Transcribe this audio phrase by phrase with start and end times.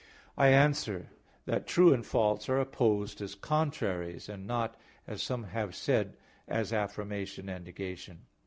[0.35, 1.11] I answer
[1.45, 6.73] that, True and false are opposed as contraries, and not, as some have said, as
[6.73, 8.25] affirmation and negation.